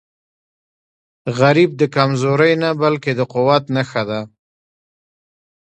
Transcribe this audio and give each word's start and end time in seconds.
غریب 1.39 1.71
د 1.81 1.83
کمزورۍ 1.95 2.53
نه، 2.63 2.69
بلکې 2.81 3.11
د 3.15 3.21
قوت 3.33 3.63
نښه 3.75 4.03
ده 4.09 4.21